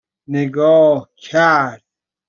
[0.27, 1.83] نگاه کرد